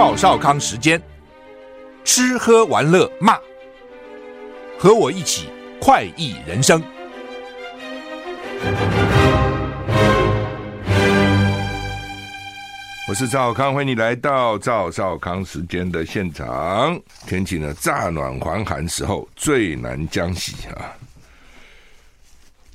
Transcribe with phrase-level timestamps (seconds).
[0.00, 1.02] 赵少康时间，
[2.04, 3.36] 吃喝玩乐骂，
[4.78, 6.80] 和我一起快意人生。
[13.08, 16.96] 我是赵康，欢迎你来到赵少康时间的现场。
[17.26, 20.94] 天气呢，乍暖还寒时候最难将息啊！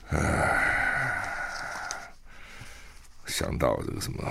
[0.10, 0.20] 唉，
[3.26, 4.30] 想到这个什么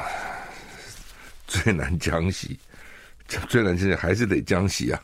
[1.46, 2.60] 最难将息。
[3.48, 5.02] 最难现在还是得江西啊！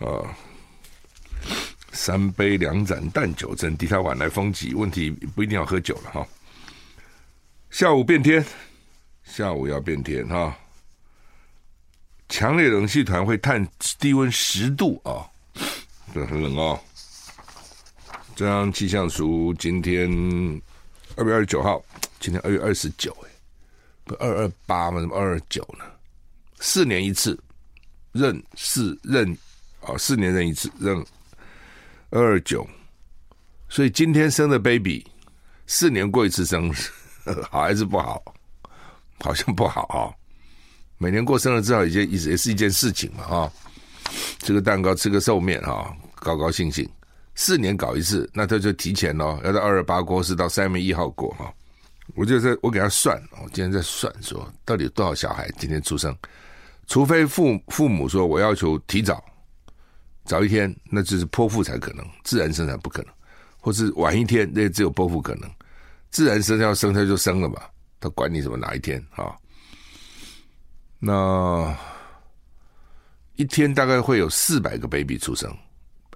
[0.00, 0.36] 啊，
[1.92, 4.74] 三杯两盏淡酒斟，敌他晚来风急。
[4.74, 6.26] 问题不一定要喝酒了哈。
[7.70, 8.44] 下午变天，
[9.24, 10.56] 下午要变天哈。
[12.28, 13.66] 强烈冷气团会探
[13.98, 15.28] 低温十度啊，
[16.14, 16.80] 这很冷哦。
[18.34, 20.10] 中央气象署今天
[21.16, 21.84] 二月二十九号，
[22.18, 23.30] 今天二月二十九哎，
[24.04, 25.00] 不二二八吗？
[25.00, 25.84] 怎么二二九呢？
[26.62, 27.36] 四年一次，
[28.12, 29.36] 任四任
[29.80, 30.96] 啊，四年任一次，任
[32.10, 32.64] 二二九，
[33.68, 35.04] 所以今天生的 baby，
[35.66, 36.76] 四年过一次生日，
[37.50, 38.22] 好还是不好？
[39.18, 40.14] 好像不好啊、哦。
[40.98, 43.52] 每年过生日至少一件也也是一件事情嘛啊，
[44.38, 46.88] 吃个蛋糕，吃个寿面啊，高高兴兴。
[47.34, 51.52] 四年搞一次，那他就提前喽，要到二二八过，是到三月一号过哈。
[52.14, 56.16] 我就在我给他算，我今天在算说，到底有多少小孩今天出生。
[56.86, 59.22] 除非父父母说我要求提早
[60.24, 63.12] 早一天，那就是剖腹才可能，自然生产不可能；
[63.58, 65.50] 或是晚一天，那只有剖腹可能。
[66.10, 67.62] 自然生要生他就生了嘛，
[67.98, 69.34] 他管你什么哪一天啊？
[70.98, 71.76] 那
[73.36, 75.50] 一天大概会有四百个 baby 出生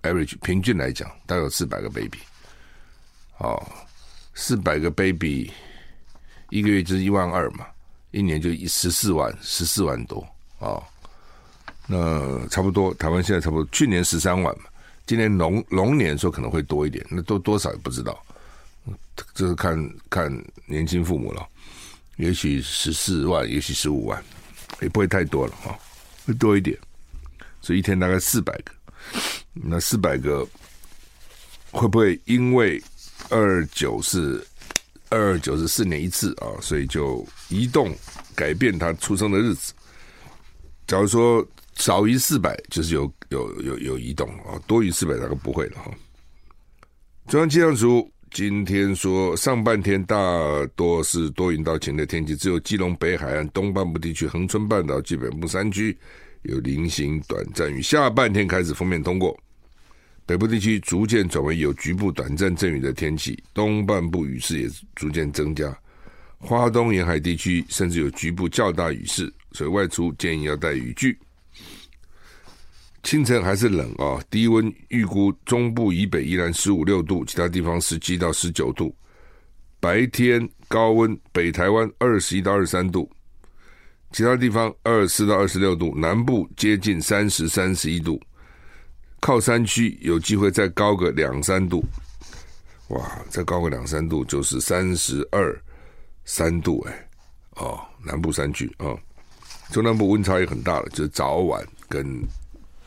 [0.03, 2.19] ，average 平均来讲，大概有四百个 baby。
[3.39, 3.61] 哦，
[4.34, 5.50] 四百个 baby
[6.50, 7.67] 一个月就是一万二嘛，
[8.11, 10.27] 一年就十四万，十四万多。
[10.59, 10.81] 啊、
[11.87, 14.65] 那差不多，台湾现在差不多，去年十三万嘛，
[15.06, 18.19] 今年龙龙年说可能会多一点，那多多少也不知道，
[19.34, 21.47] 这是看看年轻父母了，
[22.17, 24.22] 也许十四万，也许十五万，
[24.81, 25.78] 也不会太多了哈、哦，
[26.27, 26.77] 会多一点，
[27.61, 28.73] 所以一天大概四百个，
[29.53, 30.47] 那四百个
[31.71, 32.83] 会不会因为
[33.28, 34.44] 二九是
[35.11, 37.94] 二九是四年一次啊，所以就移动
[38.34, 39.73] 改变他出生的日子？
[40.87, 45.91] 假如说少于四百，就是有有有有移动啊；多于四百，大概不会了哈。
[47.29, 50.17] 中央气象署今天说，上半天大
[50.77, 55.97] 多是多云到晴的天气，只有基隆北海岸东半部地区、恒春半岛及北部山区
[56.43, 57.83] 有零星短暂雨。
[57.83, 59.37] 下半天开始锋面通过，
[60.25, 65.77] 北部地区逐渐转为有局部短暂阵雨的天气，东半部雨势也逐渐增加，
[66.39, 69.33] 花东沿海地区甚至有局部较大雨势。
[69.56, 71.19] 所以外出建议要带雨具。
[73.03, 78.94] 清晨还是冷啊，低温预估中部以北依然十五六度，其他地方十七到十九度。
[79.78, 83.09] 白天高温，北台湾二十一到二十三度，
[84.11, 88.21] 其他地方二十四到二十六度，南部接近三十三十一度。
[89.21, 91.84] 靠山区有机会再高个两三度，
[92.88, 95.56] 哇，再高个两三度就是三十二
[96.25, 97.09] 三度哎，
[97.55, 98.87] 哦，南部山区啊。
[98.87, 98.99] 哦
[99.71, 102.22] 中南部温差也很大了，就是早晚跟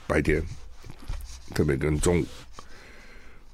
[0.07, 0.41] 白天，
[1.53, 2.25] 特别跟中午。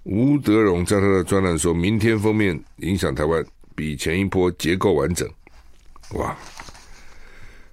[0.04, 3.44] 吴德荣在他的专栏说，明天封面影响台湾
[3.76, 5.28] 比前一波结构完整，
[6.12, 6.38] 哇，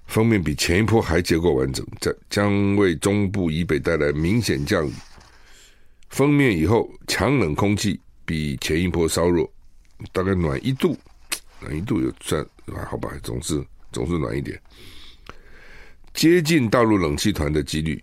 [0.07, 4.93] 封面比前一波还结构完整，在将为中部以北带来明显降雨。
[6.09, 9.49] 封面以后强冷空气比前一波稍弱，
[10.11, 10.97] 大概暖一度，
[11.59, 12.43] 暖一度有算
[12.89, 14.59] 好吧，总是总是暖一点。
[16.13, 18.01] 接近大陆冷气团的几率，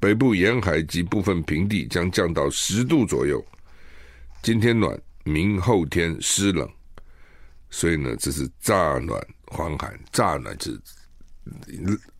[0.00, 3.42] 北部沿海及部分平地将降到十度左右。
[4.42, 6.68] 今天暖，明后天湿冷，
[7.70, 9.98] 所以呢，这是乍暖还寒。
[10.12, 10.80] 乍暖就是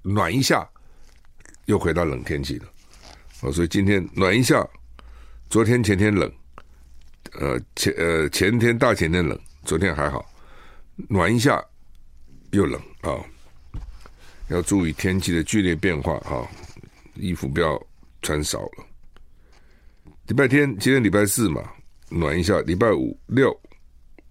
[0.03, 0.67] 暖一下，
[1.67, 2.67] 又回到冷天气了。
[3.43, 4.67] 哦，所以今天暖一下，
[5.51, 6.33] 昨天前天冷，
[7.33, 10.25] 呃前呃前天大前天冷，昨天还好，
[11.09, 11.63] 暖一下
[12.53, 13.13] 又冷啊。
[14.49, 16.47] 要注意天气的剧烈变化哈，
[17.15, 17.81] 衣服不要
[18.21, 18.87] 穿少了。
[20.27, 21.63] 礼拜天，今天礼拜四嘛，
[22.11, 22.61] 暖一下。
[22.63, 23.59] 礼拜五六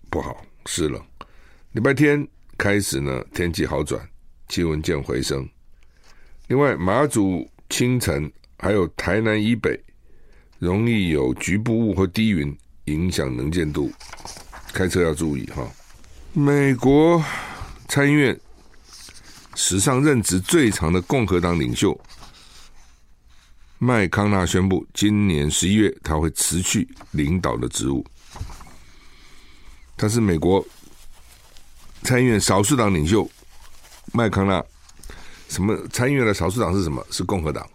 [0.10, 1.02] 不好，湿冷。
[1.72, 2.28] 礼拜天
[2.58, 4.08] 开始呢，天气好转，
[4.50, 5.48] 气温见回升。
[6.48, 9.80] 另外，马祖清晨还有台南以北，
[10.60, 12.56] 容易有局部雾或低云
[12.86, 13.92] 影响能见度，
[14.74, 15.68] 开车要注意哈。
[16.34, 17.24] 美国
[17.88, 18.40] 参议院。
[19.56, 22.00] 史上任职最长的共和党领袖
[23.78, 28.06] 麦康纳宣布，今年十一月他会辞去领导的职务。
[29.98, 30.66] 他是美国
[32.02, 33.30] 参议院少数党领袖
[34.14, 34.64] 麦康纳。
[35.50, 37.06] 什么参议院的少数党是什么？
[37.12, 37.70] 是共和党。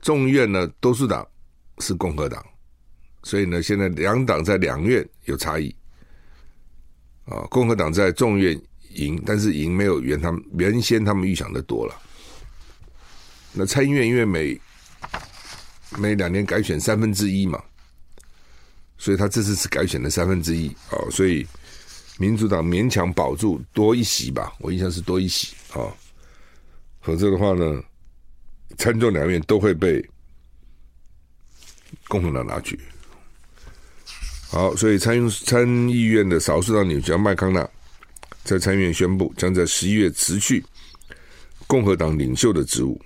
[0.00, 1.26] 众议院呢，多数党
[1.78, 2.44] 是共和党。
[3.22, 5.72] 所以呢，现在两党在两院有差异。
[7.26, 8.60] 啊，共和党在众院
[8.98, 11.94] 赢，但是赢没有原他们原先他们预想的多了。
[13.52, 14.60] 那参议院因为每
[15.98, 17.62] 每两年改选三分之一嘛，
[18.98, 21.46] 所以他这次是改选了三分之一啊，所以
[22.18, 25.88] 民主党勉强保住多一席吧，我印象是多一席啊，
[27.00, 27.82] 否则的话呢，
[28.76, 30.04] 参众两院都会被
[32.06, 32.78] 共和党拿去。
[34.50, 37.68] 好，所以参参议院的少数党领袖麦康纳
[38.48, 40.64] 在参议院宣布，将在十一月辞去
[41.66, 42.98] 共和党领袖的职务，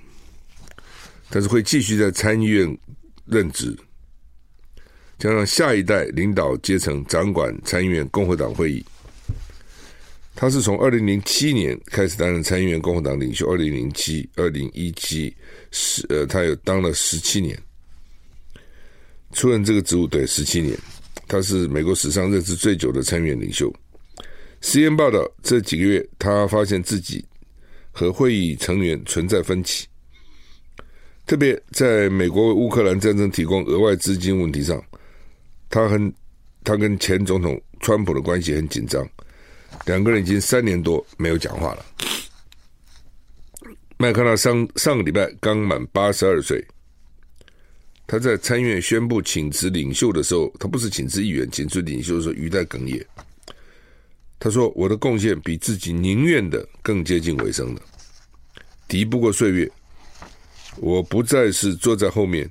[1.29, 2.79] 但是会继续在参议院
[3.27, 3.77] 任职，
[5.19, 8.87] 将让下一代领导阶层掌管参议院共和党会议。
[10.37, 15.37] 他是从二零零七年开始担任参议院共和党领袖，二零零七、二零一七
[15.73, 17.61] 十呃，他有当了十七年，
[19.33, 20.79] 出任这个职务对十七年。
[21.27, 23.75] 他是美国史上任职最久的参议院领袖。
[24.62, 27.25] Cn 报道，这几个月他发现自己
[27.91, 29.87] 和会议成员存在分歧，
[31.26, 34.82] 特别在美国为乌克兰战争提供额外资金问题上，
[35.69, 36.12] 他和
[36.62, 39.06] 他跟前总统川普的关系很紧张，
[39.85, 41.85] 两个人已经三年多没有讲话了。
[43.99, 46.65] 麦康纳上上个礼拜刚满八十二岁。
[48.06, 53.05] 他在参议院宣布请辞领袖的时候，他不是请辞议员，请辞领袖的时候语带哽咽。
[54.43, 57.81] 他说：“我的贡献比自己宁愿的更接近尾声了，
[58.89, 59.71] 敌不过岁月。
[60.79, 62.50] 我不再是坐在后面，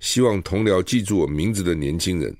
[0.00, 2.36] 希望同僚记住我名字的年轻人。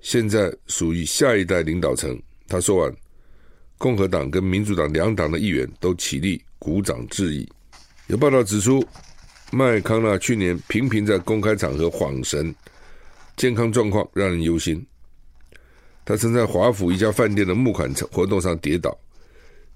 [0.00, 2.92] 现在属于下一代领导层。”他说完，
[3.78, 7.48] 共和党跟民主党两党的议员都起立鼓掌致意。
[8.08, 8.84] 有报道指出。
[9.52, 12.52] 麦康纳去年频频在公开场合晃神，
[13.36, 14.84] 健康状况让人忧心。
[16.10, 18.98] 他曾在华府一家饭店的募款活动上跌倒，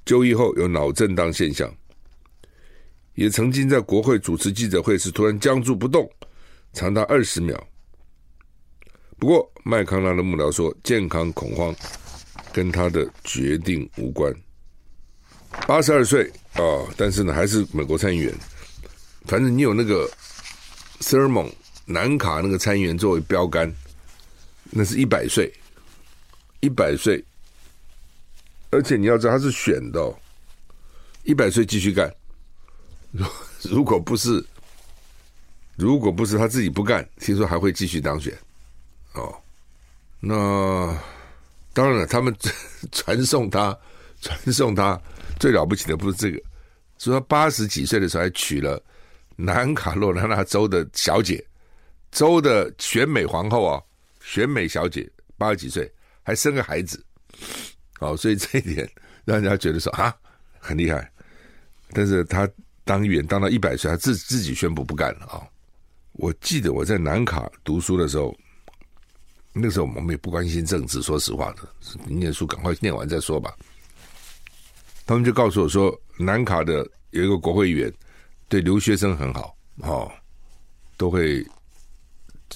[0.04, 1.72] 就医后有脑震荡现象，
[3.14, 6.10] 也曾经在国会主持记者会时突然僵住不动，
[6.72, 7.56] 长达二十秒。
[9.16, 11.72] 不过，麦康纳的幕僚说，健康恐慌
[12.52, 14.34] 跟他的决定无关。
[15.68, 16.60] 八十二岁啊，
[16.96, 18.34] 但是呢，还是美国参议员。
[19.26, 20.10] 反正你有那个
[20.98, 21.52] Thurmond
[21.86, 23.72] 南卡那个参议员作为标杆，
[24.70, 25.48] 那是一百岁，
[26.64, 27.22] 一百岁，
[28.70, 30.16] 而且你要知道他是选的哦，
[31.24, 32.10] 一百岁继续干。
[33.12, 33.26] 如
[33.62, 34.42] 如果不是，
[35.76, 38.34] 如果不是他自己不干，听说还会继续当选。
[39.12, 39.38] 哦，
[40.20, 40.98] 那
[41.74, 42.34] 当然了，他们
[42.92, 43.78] 传送他，
[44.22, 44.98] 传送他
[45.38, 46.40] 最了不起的不是这个，
[46.96, 48.82] 说他八十几岁的时候还娶了。
[49.36, 51.44] 南卡罗来纳州的小姐，
[52.12, 53.82] 州的选美皇后啊，
[54.22, 55.92] 选美小姐八十几岁
[56.24, 57.04] 还生个孩子，
[58.00, 58.90] 哦，所以这一点
[59.24, 60.12] 让人家觉得说啊
[60.58, 61.08] 很厉害。
[61.92, 62.48] 但是他
[62.82, 65.46] 当议员当到一百岁，他自自己宣布不干了啊。
[66.14, 68.36] 我记得我在南卡读书的时候，
[69.52, 71.68] 那时候我们也不关心政治，说实话的，
[72.06, 73.54] 念书赶快念完再说吧。
[75.06, 77.92] 他们就告诉我说，南卡的有一个国会议员。
[78.46, 80.12] 对留学生很好，哦，
[80.98, 81.44] 都会，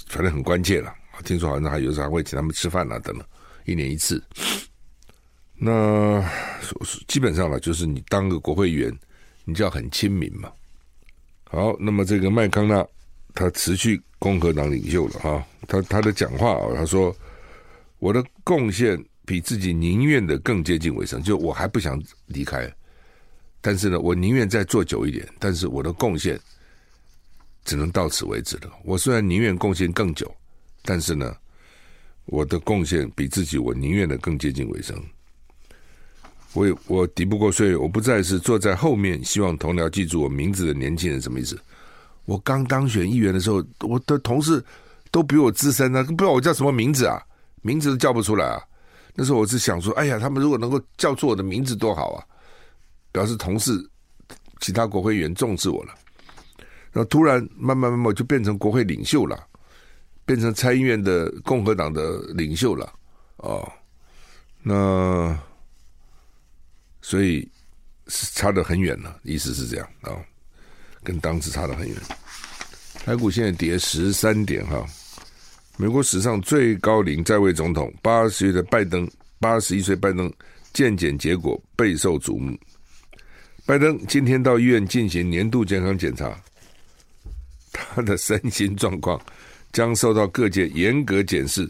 [0.07, 0.95] 反正很关切了。
[1.25, 3.27] 听说好像还有时候还会请他们吃饭啊，等等，
[3.69, 4.23] 一年一次。
[5.55, 6.25] 那
[7.07, 8.97] 基本上呢，就是你当个国会议员，
[9.45, 10.51] 你就要很亲民嘛。
[11.45, 12.87] 好，那么这个麦康纳
[13.35, 17.15] 他辞去共和党领袖了哈，他他的讲话啊，他说
[17.99, 22.73] 我的贡献比自己宁愿的更接近尾声，就我还不想离开。
[23.61, 26.39] 但是呢，我宁愿再做久一点，但是我的贡献
[27.65, 28.71] 只能到此为止了。
[28.85, 30.33] 我虽然宁愿贡献更久，
[30.83, 31.37] 但是呢，
[32.29, 34.97] 我的贡献比自己我宁愿的更接近尾声。
[36.55, 41.59] 我也我敌不过岁月，我不再是坐在后面希望同僚记住我名字的年轻人，什么意思？
[42.25, 44.65] 我刚当选议员的时候，我的同事
[45.11, 47.23] 都比我资深啊，不知道我叫什么名字啊，
[47.63, 48.63] 名字都叫不出来啊。
[49.15, 52.25] 那时候我是想说，哎呀，他们如果能够叫出我的名字多好啊！
[53.11, 53.73] 表示同事、
[54.61, 55.95] 其他国会议员重视我了，
[56.93, 59.48] 然后突然慢慢慢慢就变成国会领袖了，
[60.29, 62.93] 变成参议院的共和党的领袖了，
[63.39, 63.67] 哦，
[64.63, 65.35] 那
[67.01, 67.51] 所以
[68.09, 70.13] 是差得很远了，意思是这样啊、
[71.03, 71.97] 跟当时差得很远。
[73.07, 74.85] 台股现在跌十三点哈，
[75.79, 80.31] 美国史上最高龄在位总统八十岁的拜登，八十一岁拜登
[80.75, 82.55] 健检结果备受瞩目。
[83.65, 86.39] 拜登今天到医院进行年度健康检查，
[87.73, 89.19] 他的身心状况
[89.79, 91.65] 将受到各界严格检视。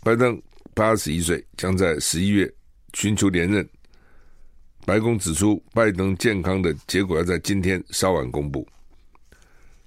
[0.00, 0.40] 拜登
[0.74, 2.48] 八十一岁，将在十一月
[2.94, 3.68] 寻求连任。
[4.86, 8.64] 白宫指出，拜登健康的结果要在今天稍晚公布。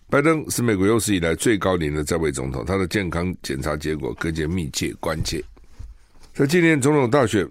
[0.09, 5.41] 拜登是美国有史以来最高龄的在位总统，他的健康检查结果各界密切关切。
[6.33, 7.49] 在今年总统大选，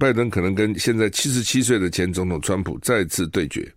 [0.00, 3.72] 拜登可能跟现在七十七岁的前总统川普再次对决。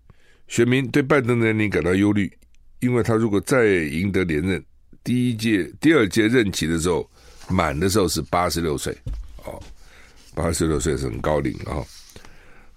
[0.48, 2.36] 选民对拜登的年龄感到忧虑，
[2.80, 4.66] 因为他如果再赢得连任，
[5.06, 7.10] 第一届、第二届任期的时候
[7.48, 8.94] 满的时候是八十六岁
[9.46, 9.62] 哦，
[10.34, 11.88] 八十六岁是很高龄啊、哦。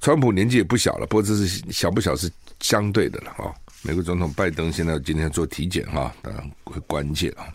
[0.00, 2.30] 川普年纪也不小了，不过这是小不小是
[2.60, 3.46] 相对的了啊。
[3.46, 7.46] 哦美国总统拜登现在今天做体检哈，当然会关切啊。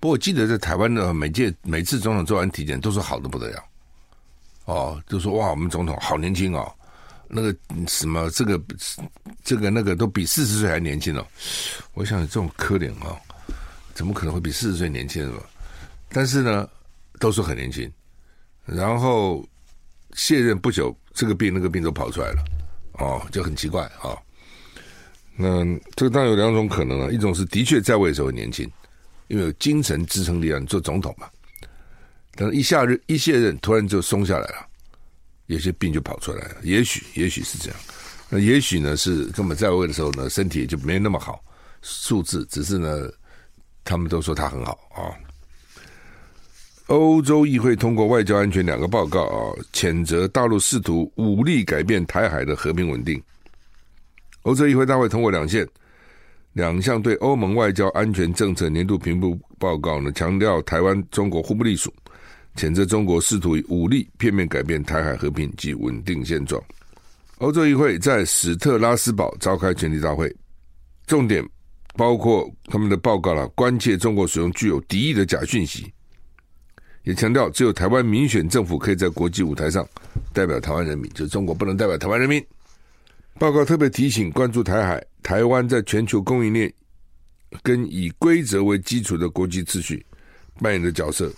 [0.00, 3.64] 不过我记得在台湾的每届每次总统做完体检都说好的不得了，
[4.64, 6.72] 哦，就说哇，我们总统好年轻哦，
[7.28, 7.54] 那个
[7.86, 8.58] 什么这个
[9.44, 11.26] 这个那个都比四十岁还年轻哦。
[11.92, 13.14] 我想这种可怜啊，
[13.94, 15.42] 怎么可能会比四十岁年轻呢？
[16.08, 16.68] 但是呢，
[17.18, 17.90] 都说很年轻，
[18.66, 19.46] 然后
[20.14, 22.44] 卸任不久，这个病那个病都跑出来了，
[22.98, 24.16] 哦，就很奇怪啊。
[25.34, 25.64] 那
[25.96, 28.70] 这个当然有两种可能啊，一种是的确在位的时候年轻，
[29.28, 31.26] 因为有精神支撑力量，你做总统嘛。
[32.34, 34.66] 但是一下任一卸任，突然就松下来了，
[35.46, 36.56] 有些病就跑出来了。
[36.62, 37.78] 也许也许是这样，
[38.28, 41.42] 那也许呢是根本在位的时候呢，身体就没那么好，
[41.80, 43.10] 素质只是呢，
[43.84, 45.14] 他们都说他很好啊。
[46.86, 53.22] 欧洲议会通过外交安全两个报告啊，谴责大陆试图武力改变台海的和平稳定。
[54.42, 55.66] 欧洲议会大会通过两项
[56.52, 61.90] 两项对欧盟外交安全政策年度评估报告呢，强调台湾中国互不隶属，
[62.56, 66.62] 谴责中国试图以武力片面改变台海和平及稳定现状。
[67.38, 70.30] 欧洲议会在史特拉斯堡召开全体大会，
[71.06, 71.42] 重点
[71.94, 75.92] 包括他们的报告了，关切中国使用具有敌意的假讯息，
[77.04, 79.86] 也强调只有台湾民选政府可以在国际舞台上
[80.32, 82.44] 代表台湾人民，就是中国不能代表台湾人民。
[83.38, 86.72] 报告特别提醒，关注台海、台湾在全球供应链
[87.62, 90.04] 跟以规则为基础的国际秩序
[90.60, 91.32] 扮演的角色。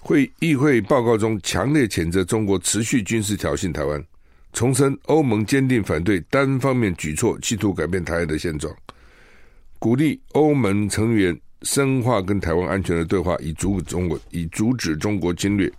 [0.00, 4.04] 会议会报告中强烈谴责中国持续军事挑衅台湾，
[4.52, 8.74] 重申欧盟坚定反对单方面举措企图改变台海的现状，
[9.84, 15.70] 鼓励欧盟成员深化跟台湾安全的对话，以阻止中国以阻止中国侵略。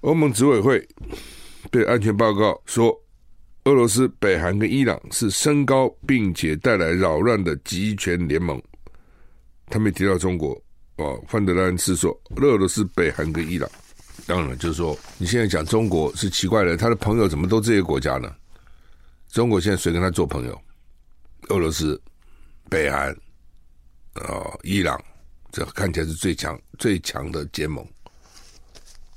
[0.00, 0.84] 欧盟执委会
[1.70, 2.92] 对安全报告说。
[3.66, 8.60] 俄罗斯、北韩跟伊朗是升高并且带来扰乱的极权联盟。
[9.66, 10.60] 他没提到中国
[10.96, 11.18] 哦。
[11.28, 13.70] 范德兰是说，俄罗斯、北韩跟伊朗，
[14.26, 18.28] 当然就是说，你现在讲中国是奇怪的，他的朋友怎么都这些国家呢？
[19.30, 20.60] 中国现在谁跟他做朋友？
[21.50, 21.98] 俄罗斯、
[22.68, 23.14] 北韩、
[24.14, 25.02] 哦、伊朗，
[25.52, 27.86] 这看起来是最强最强的结盟。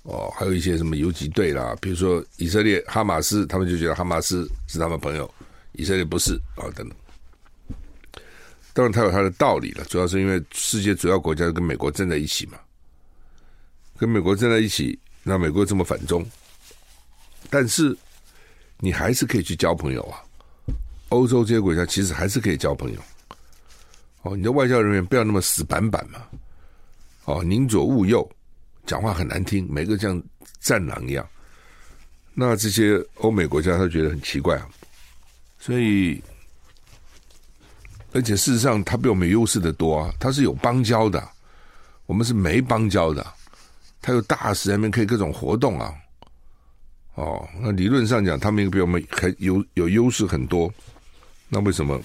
[0.04, 5.30] 哦，还有一些什么游击队啦，比如说以色列哈马斯，他们就觉得哈马斯是他们朋友，
[5.74, 6.92] 以色列不是啊、等等。
[8.74, 12.58] 当然，他有他的道理了，主要是因为世界主要国家跟美国站在一起嘛，
[13.98, 16.26] 跟美国站在一起，那美国这么反中，
[17.50, 17.98] 但是
[18.78, 20.24] 你还是可以去交朋友啊。
[21.10, 23.02] 欧洲这些国家其实还是可以交朋友。
[24.28, 26.22] 哦，你的外交人员不要那么死板板嘛。
[27.26, 28.28] 哦，宁左勿右。
[28.86, 30.22] 讲话很难听，每个像
[30.62, 31.28] 战狼一样。
[32.34, 34.70] 那这些欧美国家他觉得很奇怪啊，
[35.60, 36.22] 所以，
[38.14, 41.28] 而且事实上他比我们优势的多啊，他是有邦交的，
[42.06, 43.26] 我们是没邦交的。
[44.02, 45.94] 他有大使那边可以各种活动啊，
[47.16, 50.74] 哦，那理论上讲，他们比我们还有有优势很多。
[51.50, 52.00] 那为什么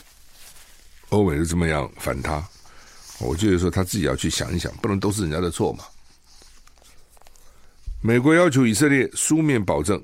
[1.12, 2.42] 欧美是这么样反他？
[3.20, 5.84] 我觉得说他自己要去想一想，不能都是人家的错嘛。
[8.00, 10.02] 美国要求以色列书面保证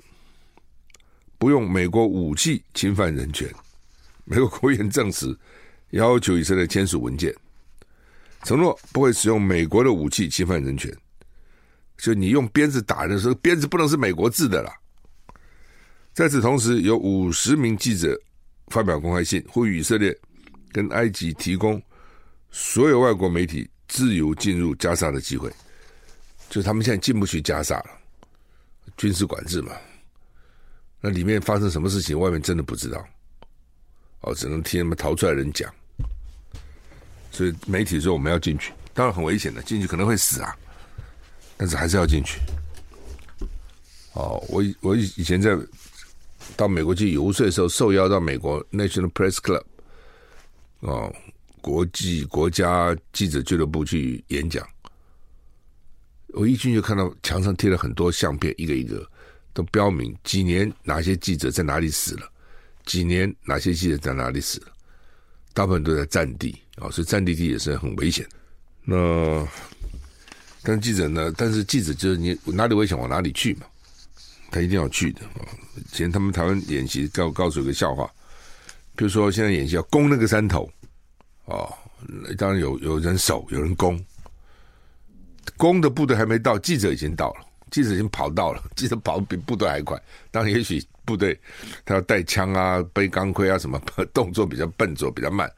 [1.38, 3.50] 不用美国武器侵犯人权。
[4.24, 5.34] 美国国务院证实，
[5.90, 7.34] 要求以色列签署文件，
[8.42, 10.94] 承诺不会使用美国的武器侵犯人权。
[11.96, 14.72] 就你用鞭子打的时候，鞭子不能是美国制的啦。
[16.12, 18.14] 在此同时，有五十名记者
[18.66, 20.16] 发表公开信，呼吁以色列
[20.72, 21.80] 跟埃及提供
[22.50, 25.52] 所有外国媒体自由进入加沙的机会。
[26.50, 27.90] 就他们现在进不去加沙了，
[28.96, 29.72] 军事管制嘛。
[31.00, 33.06] 那里面发生什么事情，外面真的不知道。
[34.22, 35.72] 哦，只能听他们逃出来的人讲。
[37.30, 40.56] 所以媒体说我们要进去，当然很危险的，进去可能会死啊，
[41.56, 42.40] 但是还是要进去。
[44.14, 45.56] 哦，我我以以前在
[46.56, 49.62] 到美国去游说的时候，受邀到美国 National Press Club，
[50.80, 51.12] 哦，
[51.60, 54.66] 国际国家记者俱乐部去演讲。
[56.34, 59.04] 我一进去就看到墙上贴了很多相片，一个一个
[59.52, 62.30] 都标明几年哪些记者在哪里死了，
[62.84, 64.66] 几年哪些记者在哪里死了，
[65.54, 68.24] 大部分都在战地啊、所以战地地也是很危险。
[68.84, 69.46] 那
[70.62, 71.32] 但记者呢？
[71.36, 73.66] 但是记者就是你哪里危险往哪里去嘛，
[74.50, 75.42] 他一定要去的啊。
[75.76, 78.08] 以前他们台湾演习告告诉一个笑话，
[78.98, 80.68] 比如说现在演习要攻那个山头
[81.44, 81.72] 哦，
[82.36, 83.96] 当然有有人守，有人攻。
[85.56, 89.96] 攻的部队还没到，记者已经到了，记者已经跑到了， 记者跑得比部队还快。
[90.32, 91.38] 当然，也许部队
[91.84, 93.80] 他要带枪啊、背钢盔啊什么，
[94.12, 95.48] 动作比较笨拙、比较慢。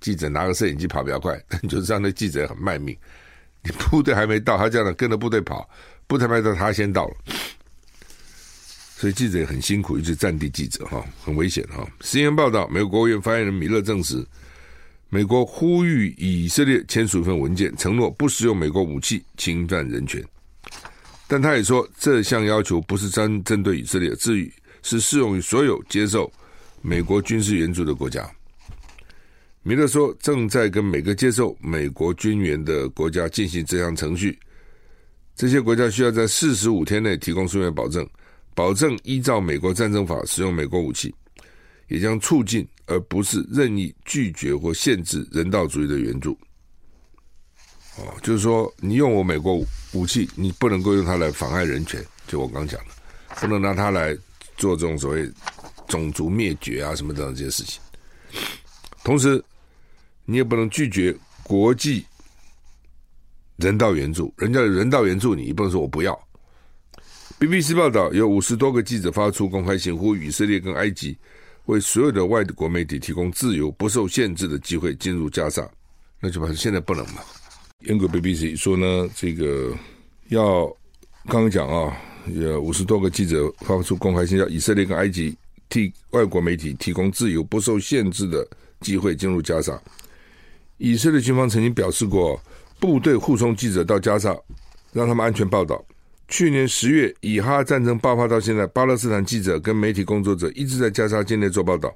[0.00, 2.98] 记者拿个摄影机跑比较快， 但就是让那记者很卖命。
[3.62, 5.68] 你部队还没到，他这样跟着部队跑，
[6.08, 7.14] 部队没到，他先到了。
[8.98, 11.88] 所以记者也很辛苦，一直战地记者哈，很危险哈。
[12.00, 14.26] 新闻报道，美国国务院发言人米勒证实。
[15.08, 20.20] 美国呼吁以色列签署一份文件，承诺不使用美国武器侵犯人权。
[21.28, 24.52] 但他也说，这项要求不是针针对以色列，至于
[24.82, 26.28] 是适用于所有接受
[26.82, 28.28] 美国军事援助的国家。
[29.62, 34.36] 米勒说，正在跟每个接受美国军援的国家进行这项程序。
[35.36, 38.04] 这些国家需要在四十五天内提供书面保证，
[38.58, 41.14] 保证依照美国战争法使用美国武器。
[41.86, 46.36] 也将促进，而不是任意拒绝或限制人道主义的援助。
[47.96, 52.04] 哦，就是说，你用我美国武器，你不能够用它来妨碍人权。
[52.26, 52.86] 就我刚讲的，
[53.36, 54.12] 不能拿它来
[54.56, 55.30] 做这种所谓
[55.86, 57.80] 种族灭绝啊什么等等这些事情。
[59.02, 59.42] 同时，
[60.26, 62.04] 你也不能拒绝国际
[63.56, 64.34] 人道援助。
[64.36, 66.27] 人家有人道援助你，你不能说我不要。
[67.38, 71.16] BBC 报道，有五十多个记者发出公开信，呼吁以色列跟埃及。
[71.66, 75.68] 为所有的外国媒体提供自由、不受限制的机会进入加沙，
[76.18, 77.20] 那就把现在不能嘛。
[77.80, 79.72] 英国 BBC 说呢，这个
[80.30, 80.66] 要
[81.26, 81.96] 刚刚讲啊，
[82.26, 85.36] 有五十多个记者发出公开信，要以色列跟埃及
[85.68, 88.44] 替外国媒体提供自由、不受限制的
[88.80, 89.80] 机会进入加沙。
[90.78, 92.40] 以色列军方曾经表示过，
[92.80, 94.36] 部队护送记者到加沙，
[94.92, 95.84] 让他们安全报道。
[96.28, 101.92] 去年十月，以哈战争爆发到现在，巴勒斯坦记者跟媒体工作者一直在加沙境内做报道，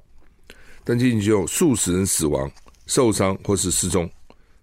[0.83, 2.51] 但最近就有数十人死亡、
[2.87, 4.09] 受伤或是失踪。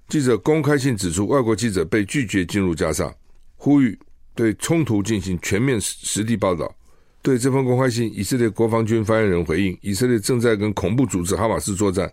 [0.09, 3.15] 记者公开信指出，外国记者被拒绝进入加沙，
[3.57, 3.97] 呼吁
[4.35, 6.75] 对冲突进行全面实地报道。
[7.23, 12.13] 对这封公开信，以色列国防军发言人回应：以色列正在跟恐怖组织哈马斯作战，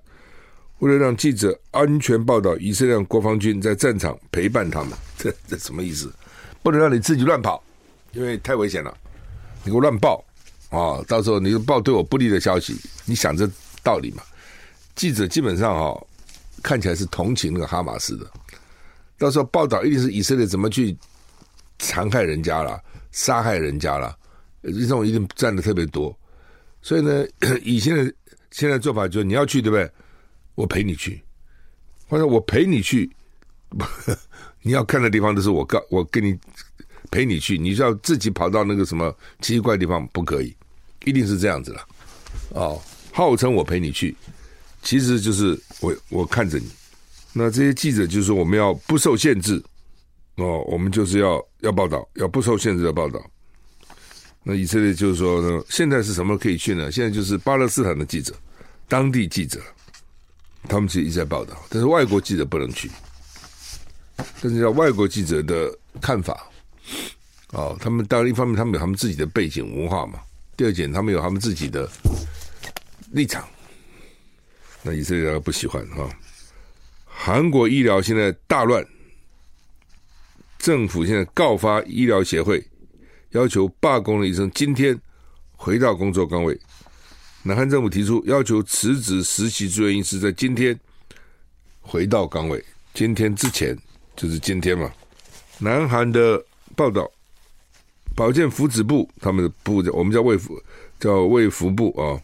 [0.77, 4.91] 为了让记者安全报道，以色列国防军在战场陪伴他们。
[5.17, 6.13] 这这什么意思？
[6.67, 7.63] 不能让你自己乱跑，
[8.12, 8.93] 因为太危险了。
[9.63, 10.21] 你给我乱报
[10.69, 10.99] 啊！
[11.08, 13.49] 到时候你就报对我不利的消息，你想这
[13.82, 14.21] 道理嘛？
[14.93, 16.08] 记者基本上哈，
[16.62, 18.30] 看起来是同情那个哈马斯的。
[19.17, 20.93] 到时候报道一定是以色列怎么去
[21.80, 24.13] 残害人家了、杀害人家了，
[24.62, 26.13] 这种一定占的特别多。
[26.82, 27.25] 所以呢，
[27.63, 28.13] 以现在
[28.51, 29.89] 现在做法就是你要去对不对？
[30.56, 31.23] 我陪你去，
[32.10, 33.10] 或者我陪你去。
[34.67, 36.38] 你要看的地方都是我告我跟你
[37.10, 40.53] 陪你去，你就要自己跑到那个什么奇奇怪的地方不可以，
[41.06, 41.88] 一定是这样子了。
[42.49, 42.82] 哦，
[43.13, 44.13] 号称我陪你去，
[44.84, 46.69] 其实就是我我看着你。
[47.32, 49.63] 那这些记者就是我们要不受限制
[50.36, 53.25] 哦，我们就是要要报道，要不受限制的报道。
[54.43, 56.91] 那以色列就是说呢，现在是什么可以去呢？
[56.91, 58.36] 现在就是巴勒斯坦的记者、
[58.89, 59.62] 当地记者，
[60.67, 62.91] 他们其实一直在报道，但是外国记者不能去。
[64.41, 66.49] 但是叫外国记者的看法，
[67.53, 70.19] 哦，他们当然一方面他们有他们自己的背景文化嘛，
[70.56, 71.89] 第二点他们有他们自己的
[73.12, 73.47] 立场，
[74.84, 76.10] 那以色列人不喜欢哈。
[77.06, 78.86] 韩国医疗现在大乱，
[80.60, 82.63] 政府现在告发医疗协会，
[83.32, 84.99] 要求罢工的医生今天
[85.51, 86.60] 回到工作岗位。
[87.43, 90.77] 南韩政府提出要求辞职实习住院医师在今天
[91.82, 93.77] 回到岗位，今天之前。
[94.17, 94.91] 就是今天嘛，
[95.60, 96.43] 南韩的
[96.75, 97.08] 报道，
[98.15, 100.60] 保健福祉部他们的部叫我们叫卫福
[100.99, 102.19] 叫卫福部啊，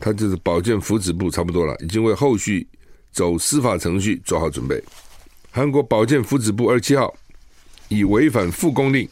[0.00, 2.66] 他就是保健福祉部差不多了，已经为后续
[3.12, 4.82] 走司法程序做好准备。
[5.52, 7.14] 韩国保健福祉部二十七号
[7.86, 9.08] 以违反复工令，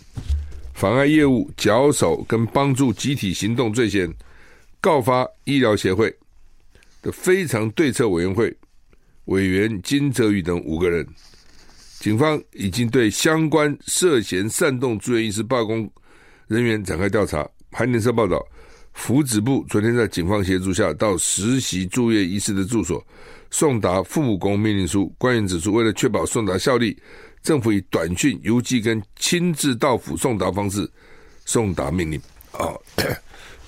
[0.74, 4.12] 妨碍业务、脚手跟帮助集体行动罪嫌，
[4.80, 6.12] 告发医疗协会
[7.02, 8.52] 的非常对策委员会
[9.26, 11.06] 委员金泽宇等五个人。
[12.00, 15.88] 警方已经对相关涉嫌煽动住院医师罢工
[16.48, 17.46] 人员展开调查。
[17.70, 18.42] 韩联社报道，
[18.94, 23.06] 福祉部昨天在警方协助下，到实习住院医师的住所
[23.50, 25.12] 送达复工命令书。
[25.18, 26.96] 官员指出，为了确保送达效力，
[27.42, 30.90] 政府以短讯、邮寄跟亲自到府送达方式
[31.44, 32.18] 送达命令。
[32.52, 32.80] 哦，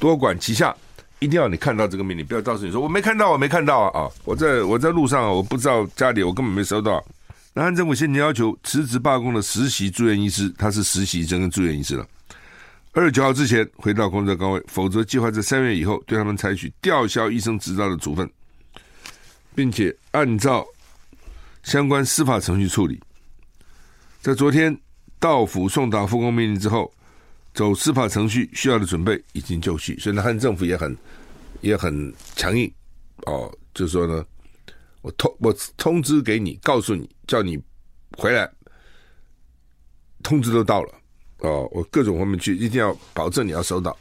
[0.01, 0.75] 多管齐下，
[1.19, 4.01] 一定要你看到这个命令，不要告诉你说我没看到，我没看到啊！
[4.01, 7.05] 啊，我在我在路上啊，我不知道家里，我根本没收到。
[7.55, 12.07] 南韩政府先前要求辞职罢工的实习住院医师，他是实习生跟住院医师了。
[12.93, 18.31] 二十九号之前回到工作岗位，否则计划在三月以后对他们采取吊销医生执照的处分，
[19.55, 20.65] 并且按照
[21.63, 22.99] 相关司法程序处理。
[24.23, 24.75] 在昨天
[25.19, 26.91] 到府送达复工命令之后，
[27.53, 30.97] 走司法程序需要的准备已经就绪，所以南韩政府也很
[31.61, 32.73] 也很强硬
[33.27, 34.25] 哦，就是说呢。
[35.03, 37.59] 我通我通知给你，告诉你，叫你
[38.17, 38.51] 回来。
[40.23, 40.95] 通知都到了
[41.39, 43.97] 哦，我各种方面去，一定要保证你要收到。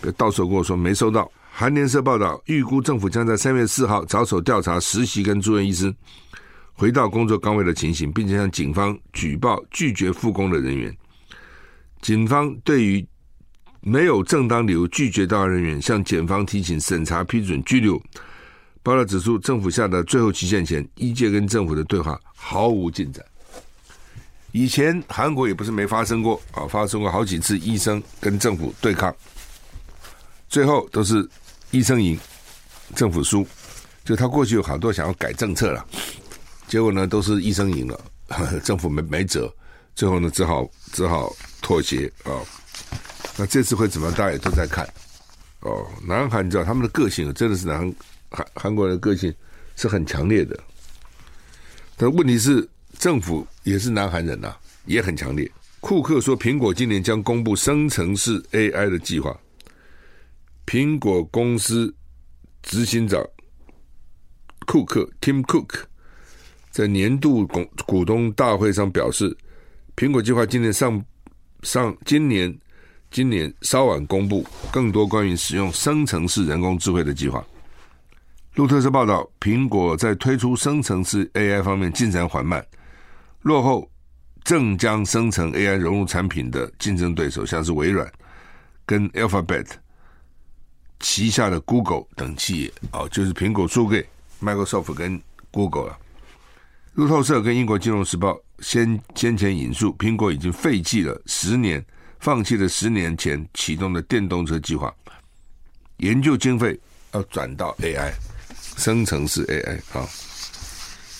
[0.00, 1.30] 别到时候跟我说没收到。
[1.50, 5.94] 韩联社报道，预估政府将在三月四号着手调查实习跟住院医师
[6.72, 10.96] 回到工作岗位的情形，并且向警方举报拒绝复工的人员。
[12.00, 13.06] 警方对于
[13.80, 18.00] 没有正当理由拒绝到案人员，向检方提请审查批准拘留。
[18.88, 23.22] 报道指出，政府下的最后期限前，医界跟政府的对话毫无进展。
[24.52, 29.14] 以前韩国也不是没发生过啊，发生过好几次医生跟政府对抗，
[30.48, 31.28] 最后都是
[31.70, 32.18] 医生赢，
[32.96, 33.46] 政府输。
[34.06, 35.86] 就他过去有好多想要改政策了，
[36.66, 38.00] 结果呢都是医生赢了，
[38.64, 39.52] 政府没没辙，
[39.94, 42.32] 最后呢只好只好妥协啊。
[43.36, 44.16] 那这次会怎么样？
[44.16, 44.88] 大家也都在看
[45.60, 45.86] 哦。
[46.06, 47.94] 南韩你知道他们的个性真的是南
[48.30, 48.46] 韩。
[48.54, 49.34] 韩国人的个性
[49.76, 50.58] 是很强烈的，
[51.96, 55.50] 但问题是政府也是南韩人呐、也很强烈。
[55.80, 59.38] 库克说，苹果今年将公布生成式 AI 的计划。
[60.66, 61.94] 苹果公司
[62.62, 63.24] 执行长
[64.66, 65.84] 库克 Tim Cook
[66.70, 69.34] 在年度股股东大会上表示，
[69.96, 71.02] 苹果计划今年上
[71.62, 72.54] 上今年
[73.10, 77.42] 今年稍晚公布更多关于使用生成式人工智慧的计划。
[78.58, 82.66] 路透社报道，苹果在推出生成式 AI 方面进展缓慢，
[83.42, 83.88] 落后
[84.42, 88.12] 正将生成 AI 融入产品的竞争对手，像是微软
[88.84, 89.64] 跟 Alphabet
[90.98, 92.72] 旗下的 Google 等企业。
[92.90, 94.04] 哦，就是苹果输给
[94.42, 95.98] Microsoft 跟 Google 了。
[96.94, 101.86] 路透社跟英国金融时报先先前引述，苹果已经废弃了十年，
[102.18, 104.92] 放弃了十年前启动的电动车计划，
[105.98, 106.76] 研究经费
[107.12, 108.12] 要转到 AI。
[108.78, 110.08] 生成式 AI 啊，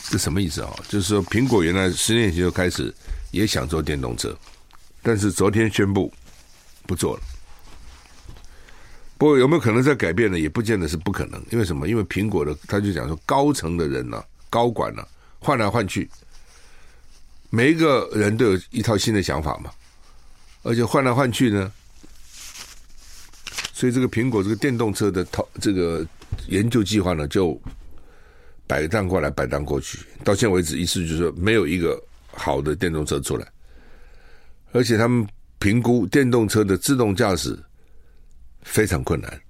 [0.08, 0.72] 这什么意思啊？
[0.88, 2.94] 就是说，苹果原来十年前就开始
[3.32, 4.34] 也想做电动车，
[5.02, 6.10] 但是昨天宣布
[6.86, 7.22] 不做了。
[9.18, 10.38] 不过有没有可能在改变呢？
[10.38, 11.44] 也不见得是不可能。
[11.50, 11.88] 因为什么？
[11.88, 15.04] 因为苹果的他就讲说，高层的人呢、高管呢、
[15.40, 16.08] 换来换去，
[17.50, 19.72] 每一个人都有一套新的想法嘛，
[20.62, 21.72] 而且换来换去呢，
[23.72, 26.06] 所以这个苹果这个电动车的套这个。
[26.46, 27.61] 研究计划呢，就
[28.66, 29.98] 摆荡过来，摆荡过去。
[30.24, 33.46] 到现在为止，意思就是说，没有一个好的电动车出来，
[34.72, 35.27] 而且他们
[35.59, 37.59] 评估电动车的自动驾驶
[38.62, 39.40] 非常困难。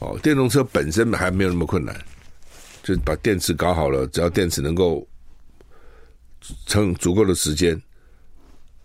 [0.00, 1.94] 哦，电动车本身还没有那么困难，
[2.82, 5.06] 就把电池搞好了，只要电池能够
[6.66, 7.80] 撑足够的时间，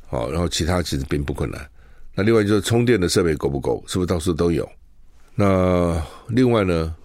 [0.10, 1.70] 哦，然后其他其实并不困难。
[2.14, 3.84] 那另外就是充电的设备够不够？
[3.88, 4.68] 是不是到处都有？
[5.40, 6.96] 那另外呢，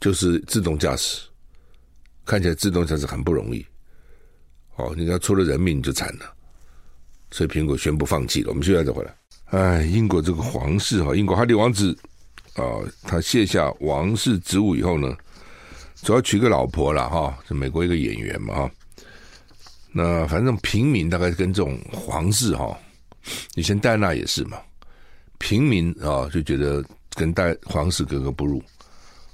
[0.00, 1.20] 就是自动驾驶，
[2.26, 3.64] 看起来自动驾驶很不容易。
[4.74, 6.34] 哦，你要出了人命就惨了，
[7.30, 8.48] 所以苹果宣布放弃了。
[8.48, 9.16] 我们现在再回来。
[9.44, 11.96] 哎，英国这个皇室哈，英国哈利王子
[12.54, 12.64] 啊，
[13.02, 15.16] 他卸下王室职务以后呢，
[16.02, 18.70] 主要娶个老婆了哈，是美国一个演员嘛哈。
[19.92, 22.76] 那反正平民大概跟这种皇室哈，
[23.54, 24.58] 以前戴安娜也是嘛，
[25.38, 26.84] 平民啊就觉得。
[27.20, 28.62] 跟大皇室格格不入，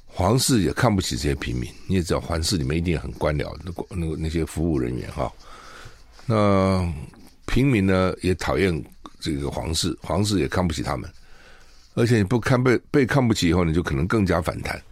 [0.07, 1.70] 皇室也看不起这些平民。
[1.87, 5.33] 你也知道，皇室里面一定很官僚，那那个那些服务人员哈。
[6.27, 6.92] 那
[7.46, 8.85] 平民呢也讨厌
[9.20, 11.09] 这个皇室，皇室也看不起他们。
[11.94, 14.83] 而且你不看被被看不起以后，你就可能更加反弹，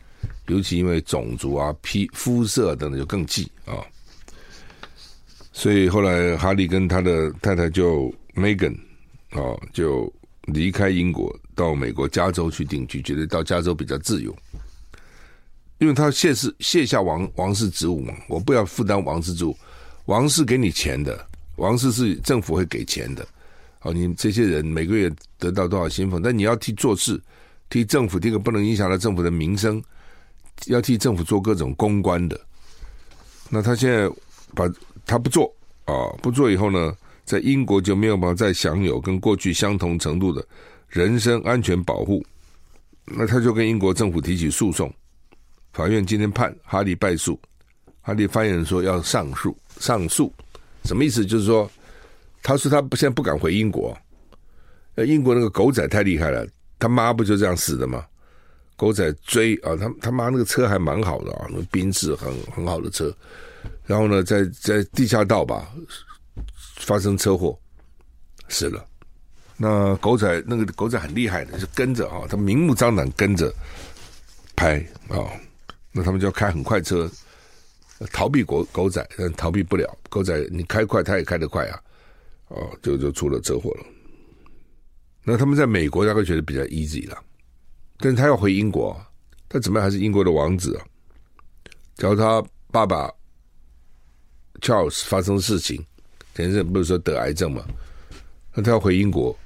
[0.46, 3.82] 尤其因为种族啊、皮肤色等等就更忌啊。
[5.52, 8.76] 所以后来哈利跟他的太太就 Megan
[9.32, 10.12] 哦，就
[10.44, 14.34] 离开英国到美国加州去定居，觉得到加州比较自由，
[15.78, 19.56] 因为他卸是卸下王王室职务嘛，我不要负担王室职务，
[20.06, 23.26] 王室给你钱的，王室是政府会给钱的，
[23.82, 27.20] 哦，你这些人每个月得到多少薪俸，但你要替做事，
[27.70, 29.82] 替政府，这个不能影响到政府的名声，
[30.66, 32.40] 要替政府做各种公关的，
[33.48, 34.10] 那他现在
[34.54, 34.68] 把
[35.06, 36.96] 他不做啊，不做以后呢？
[37.26, 40.46] 在英国就没有办法再享有跟过去相同程度的
[40.94, 42.24] 人身安全保护，
[43.04, 44.92] 那他就跟英国政府提起诉讼。
[45.72, 47.36] 法院今天判哈利败诉，
[48.00, 50.32] 哈利发言人说要上诉，上诉
[50.84, 51.26] 什么意思？
[51.26, 51.68] 就是说，
[52.44, 53.98] 他说他现在不敢回英国，
[54.98, 56.46] 英国那个狗仔太厉害了，
[56.78, 58.06] 他妈不就这样死的吗？
[58.76, 63.12] 狗仔追啊，他他妈那个车还蛮好的啊，那个宾士很很好的车，
[63.84, 65.68] 然后呢，在在地下道吧。
[66.76, 67.58] 发生车祸，
[68.48, 68.84] 死了。
[69.64, 73.50] 那狗仔那个狗仔很厉害的，就跟着啊，他明目张胆跟着
[74.54, 75.24] 拍啊。
[75.90, 77.10] 那他们就要开很快车，
[78.12, 79.96] 逃避狗狗仔，但逃避不了。
[80.10, 81.80] 狗仔你开快，他也开得快啊。
[82.48, 83.86] 哦，就就出了车祸了。
[85.22, 87.16] 那他们在美国大概觉得比较 easy 了，
[87.96, 89.00] 但是他要回英国，
[89.48, 90.84] 他怎么样还是英国的王子啊？
[91.96, 93.10] 假如他爸爸
[94.60, 95.82] Charles 发生事情。
[96.34, 97.64] 前阵不是说得癌症嘛？
[98.52, 99.38] 那他要回英国，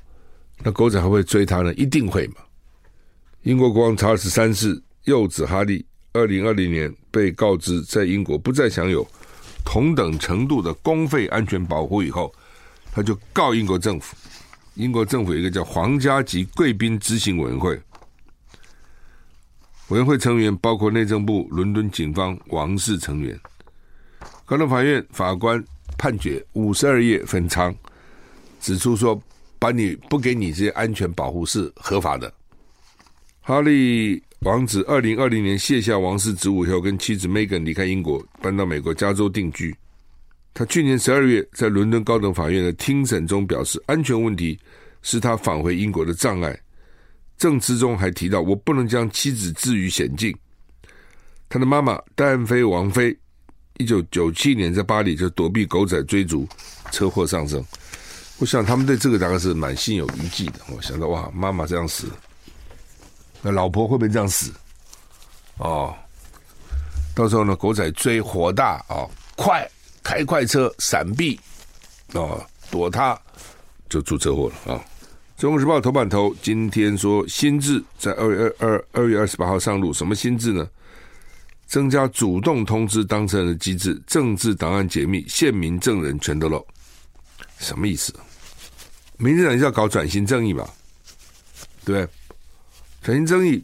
[0.63, 1.73] 那狗仔还会追他呢？
[1.75, 2.37] 一定会嘛？
[3.43, 9.07] 英国国王查尔斯三世幼子哈利，二零二零年被告知在英国不再享有
[9.65, 12.33] 同等程度的公费安全保护以后，
[12.93, 14.17] 他就告英国政府。
[14.75, 17.81] 英国政府一个叫皇家级贵宾执行委员会，
[19.89, 23.39] 委员会成员包括内政部、伦敦警方、王室成员、
[24.45, 25.63] 高等法院法官。
[26.01, 27.75] 判决五十二页分仓，
[28.61, 29.21] 指出说，
[29.59, 32.33] 把你不给你这些安全保护是合法的。
[33.41, 39.75] 哈利王子二零二零年卸下王室职务以后，跟妻子 Megan 离开英国，搬到美国加州定居。
[40.55, 44.59] 他去年十二月在伦敦高等法院的听审中表示，安全问题
[45.03, 46.59] 是他返回英国的障碍。
[47.37, 50.37] 证词中还提到，我不能将妻子置于险境。
[51.49, 53.17] 他的妈妈戴安妃王妃。
[53.81, 56.45] 一九九七年在巴黎就躲避狗仔追逐，
[56.91, 57.65] 车祸丧生。
[58.39, 60.61] 我想他们对这个大概是蛮心有余悸的。
[60.75, 62.07] 我想到哇，妈妈这样死，
[63.43, 64.53] 那老婆会不会这样死？
[65.57, 65.93] 哦，
[67.17, 69.69] 到时候呢，狗仔追火大啊、哦，快
[70.05, 71.39] 开快车闪避，
[72.13, 73.21] 哦，躲他，
[73.89, 74.85] 就出车祸了啊。
[75.41, 80.69] 《中国时报》头版头今天说新制在二月二二二月二十八号上路，什么新制呢？
[81.67, 86.65] 增加主动通知当事人的机制，政治档案解密，县民证人全都漏，
[87.59, 88.15] 什么意思？
[89.19, 90.69] 民进党就要搞转型正义嘛？
[91.85, 92.09] 对？
[93.03, 93.63] 转型正义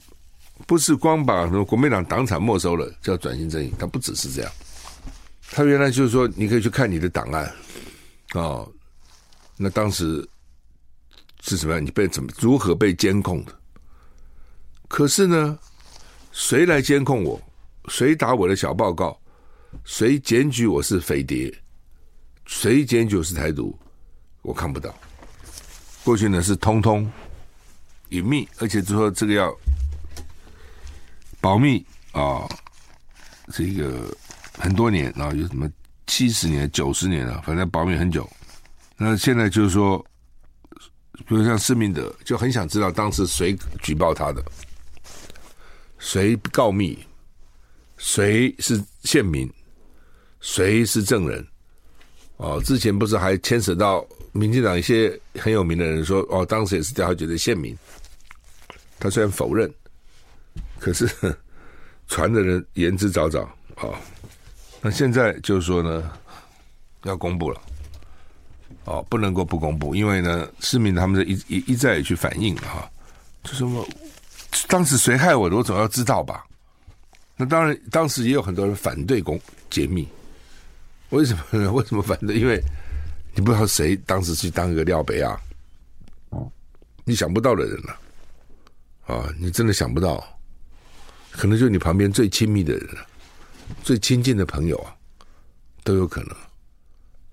[0.66, 4.52] 不是光把什么国民党党产没收了叫转型正义，它不只是这样。
[5.50, 7.54] 他原来就是说，你可以去看你的档案
[8.32, 8.68] 哦，
[9.56, 10.28] 那当时
[11.42, 11.84] 是什么样？
[11.84, 13.52] 你被怎么如何被监控的？
[14.88, 15.58] 可是呢，
[16.32, 17.40] 谁来监控我？
[17.88, 19.16] 谁打我的小报告？
[19.84, 21.52] 谁检举我是匪谍？
[22.46, 23.78] 谁检举我是台独？
[24.42, 24.92] 我看不到。
[26.04, 27.10] 过去呢是通通
[28.10, 29.52] 隐秘，而且就说这个要
[31.40, 32.46] 保密啊，
[33.52, 34.14] 这个
[34.58, 35.68] 很多年啊，有什么
[36.06, 38.28] 七十年、九十年了，反正保密很久。
[38.96, 39.98] 那现在就是说，
[41.26, 44.44] 比如像施明德，就很想知道当时谁举报他的，
[45.98, 47.02] 谁告密。
[47.96, 49.50] 谁是县民？
[50.40, 51.46] 谁是证人？
[52.36, 57.74] 哦，之前不是还牵扯到民进党一些很有名的人说，哦，当时也是调查局的县民。
[58.98, 59.72] 他虽然否认，
[60.78, 61.08] 可是
[62.08, 63.42] 传的人言之凿凿
[63.76, 64.00] 啊、
[64.82, 66.10] 那现在就是说呢，
[67.04, 67.60] 要公布了，
[68.84, 72.90] 哦，不能够不公布，因为呢，市民他们是一一一再去反映啊，
[73.44, 73.86] 就说我
[74.68, 76.44] 当时谁害我的，我总要知道吧。
[77.36, 80.08] 那当然，当时也有很多人反对公解密，
[81.10, 81.70] 为什么呢？
[81.74, 82.38] 为什么反对？
[82.38, 82.62] 因为
[83.34, 85.40] 你不知道谁当时去当一个廖北啊，
[87.04, 87.98] 你想不到的人了
[89.06, 89.34] 啊，啊！
[89.38, 90.24] 你真的想不到，
[91.30, 92.88] 可能就你旁边最亲密的人，
[93.82, 94.94] 最亲近的朋友啊，
[95.82, 96.36] 都有可能。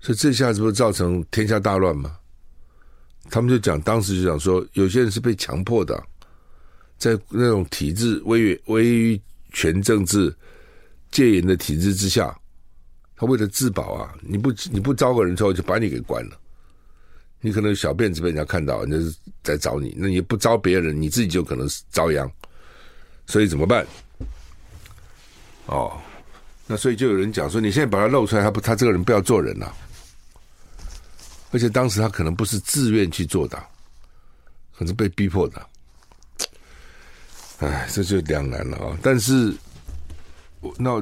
[0.00, 2.18] 所以这下子不是造成天下大乱吗？
[3.30, 6.02] 他们就讲，当时就讲说，有些人是被强迫的，
[6.98, 9.20] 在那种体制威于威于。
[9.54, 10.34] 全政治
[11.10, 12.34] 戒严的体制之下，
[13.22, 16.36] 他为了自保啊，你不你不招个人之后就把你给关了，
[17.40, 22.28] 你可能小辫子被人家看到，那是在找你，那你不招别人，你自己就可能遭殃。
[23.28, 23.86] 所以怎么办？
[25.66, 25.96] 哦，
[26.66, 29.72] 那所以就有人讲说，你现在把他露出来，他不，他这个人不要做人了，
[31.52, 33.56] 而且当时他可能不是自愿去做的，
[34.76, 35.64] 可是被逼迫的。
[37.60, 38.98] 哎，这就两难了啊！
[39.00, 39.54] 但是，
[40.58, 41.00] 我那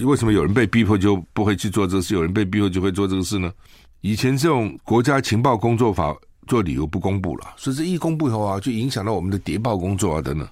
[0.00, 3.52] 为什么有人被逼迫就不会去做这个事，有人被逼迫就会做这个事呢？
[4.00, 6.14] 以前这种国家情报工作法
[6.46, 10.48] 做理由不公布了，所以这一公布以后啊，就影响到我们的谍报工作啊等等。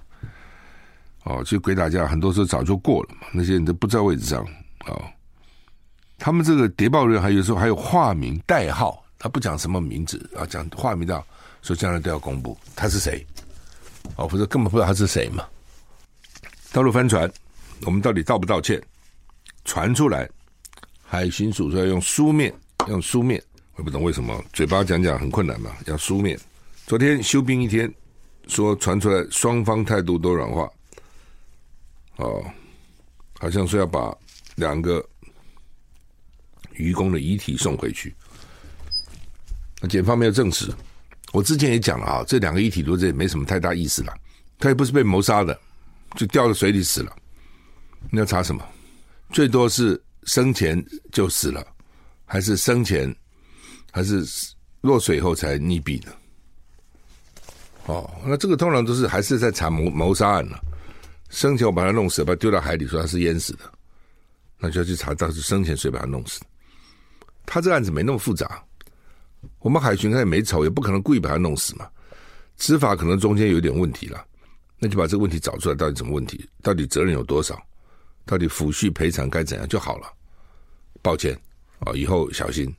[1.23, 4.43] 哦，其实鬼打架很多时候早就过了嘛，那些人都不在位置上、
[4.87, 5.03] 哦。
[6.17, 11.23] 他们这个谍报人还有时候还有化名代号，他不讲什么名字啊，讲化名的，
[11.61, 13.25] 说将来都要公布他是谁。
[14.15, 15.43] 哦，否则根本不知道他是谁嘛。
[16.71, 17.31] 大陆翻船，
[17.85, 18.81] 我们到底道不道歉？
[19.65, 20.29] 传出来，
[21.03, 22.53] 海巡署说要用书面。
[22.87, 23.39] 用书面，
[23.75, 26.39] 我也不懂为什么嘴巴讲讲很困难嘛，要书面。
[26.87, 27.93] 昨天休兵一天，
[28.47, 30.67] 说传出来双方态度都软化，
[32.15, 32.43] 哦，
[33.37, 34.11] 好像说要把
[34.55, 35.07] 两个
[36.73, 38.15] 渔工的遗体送回去。
[39.79, 40.73] 那检方没有证实，
[41.31, 44.13] 我之前也讲了啊，这两个遗体留着也没什么太大意思了，
[44.57, 45.57] 他也不是被谋杀的，
[46.15, 47.15] 就掉到水里死了。
[48.09, 48.67] 你要查什么？
[49.31, 51.65] 最多是生前就死了。
[52.25, 53.13] 还是生前，
[53.91, 54.25] 还是
[54.79, 56.15] 落水以后才溺毙的？
[57.87, 60.57] 哦，那这个通常都是还是在查谋谋杀案了。
[61.29, 63.69] 生前我把他弄死，把他丢到海里，说他是淹死的，
[64.57, 66.39] 那就要去查到是生前谁把他弄死。
[67.45, 68.63] 他这个案子没那么复杂，
[69.59, 71.89] 我们海巡他也没丑，也不可能故意把他弄死嘛。
[72.55, 74.25] 执法可能中间有点问题了，
[74.79, 76.47] 那就把这个问题找出来，到底什么问题？
[76.61, 77.61] 到底责任有多少？
[78.25, 80.11] 到底抚恤赔偿该怎样就好了。
[81.01, 81.37] 抱歉。
[81.79, 82.71] 哦，以后小心，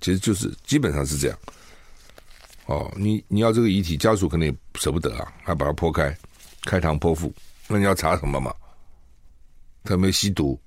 [0.00, 1.38] 其实就是基本上是这样。
[2.64, 6.16] 哦，你你要这个遗体，家属可能也舍不得啊，还把它剖开，
[6.62, 7.30] 开膛破腹。
[7.66, 8.54] 那你要查什么嘛？
[9.84, 10.58] 他有没有吸毒？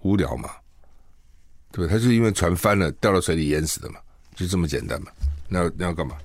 [0.00, 0.50] 无聊嘛？
[1.70, 1.86] 对？
[1.86, 4.00] 他就是因为船翻了，掉到水里淹死的嘛，
[4.34, 5.12] 就这么简单嘛。
[5.48, 6.16] 那要那要干嘛？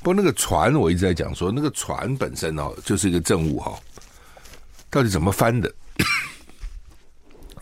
[0.00, 3.78] 不过那个船，我一直在讲说，那个船本身哦，就是一个证物哈、哦。
[4.90, 5.72] 到底怎么翻的？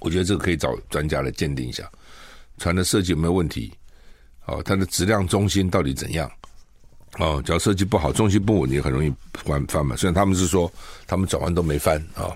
[0.01, 1.91] 我觉得这个可以找专家来鉴定一下。
[2.59, 3.73] 船的设计有没有问题？
[4.47, 6.31] 哦，它的质量中心到底怎样？
[7.19, 9.97] 哦，只要设计不好，中心不稳定，很容易翻翻嘛。
[9.97, 10.71] 虽然他们是说
[11.07, 12.29] 他们转弯都没翻啊、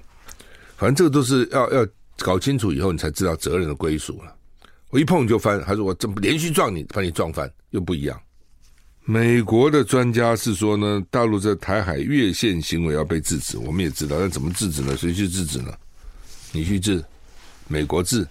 [0.77, 1.87] 反正这个都是要要
[2.18, 4.35] 搞清楚以后，你才知道责任的归属了。
[4.88, 8.20] 我一碰就翻，还是我这么连续撞你，把你撞翻，又不一样。
[9.05, 14.96] 美国的专家是说呢，大陆在台海越线行为要被制止，我们也知道，那怎么制止呢？
[14.96, 15.73] 谁去制止呢？
[16.53, 17.05] 你去制？
[17.71, 18.27] 美国制？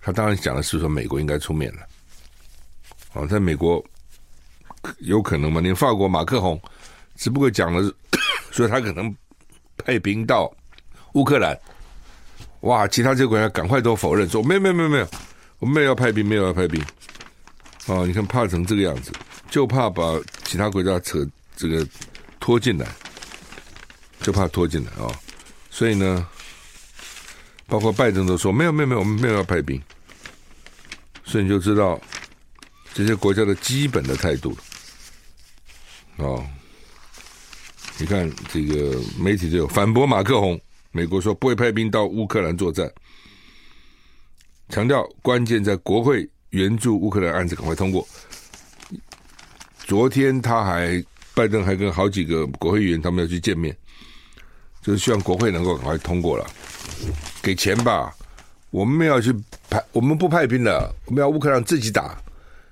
[0.00, 1.82] 他当然讲的是说美国应该出面了，
[3.12, 3.84] 哦，在美国
[4.98, 5.60] 有可能吗？
[5.60, 6.60] 连法国马克宏
[7.14, 7.94] 只不过讲了，
[8.50, 9.14] 说他可能
[9.76, 10.52] 派兵到
[11.12, 11.56] 乌克兰，
[12.62, 15.08] 哇，其他这些国家赶快都否认说没有没有没有没有，
[15.60, 16.84] 我们没有要派兵，没有要派兵，
[17.86, 19.12] 哦，你看怕成这个样子，
[19.48, 20.02] 就怕把
[20.42, 21.86] 其他国家扯这个
[22.40, 22.88] 拖进来，
[24.22, 25.06] 就怕拖进来啊，
[25.70, 26.26] 所以呢。
[27.66, 29.80] 包括拜登都说没有没有没有，我们没有要派兵，
[31.24, 32.00] 所以你就知道
[32.92, 34.56] 这些国家的基本的态度了。
[36.16, 36.46] 哦，
[37.98, 42.92] 你看这个媒体就有反驳马克宏，美国说不会派兵到乌克兰作战，
[44.68, 48.06] 强调关键在国会援助乌克兰案子赶快通过。
[49.86, 51.02] 昨天他还
[51.34, 53.74] 拜登还跟好几个国会议员他们要去见面。
[54.82, 56.44] 就是希望国会能够赶快通过了，
[57.42, 58.14] 给钱吧。
[58.70, 59.34] 我们没有去
[59.68, 62.16] 派，我们不派兵了，我们要乌克兰自己打。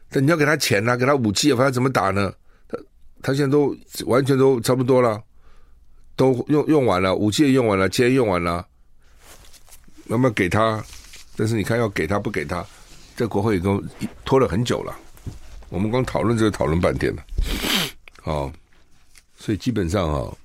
[0.08, 2.32] 但你要给他钱啊，给他武器啊，他怎么打呢？
[2.68, 2.78] 他
[3.20, 5.22] 他现在都完全都差不多了，
[6.16, 8.66] 都用用完了，武器也用完了，钱也用完了。
[10.04, 10.82] 那么给他，
[11.36, 12.64] 但是你看要给他不给他，
[13.16, 13.88] 在国会已经
[14.24, 14.96] 拖了很久了。
[15.68, 17.22] 我们光讨论这个讨论半天了，
[18.24, 18.50] 哦，
[19.36, 20.36] 所以基本上哈。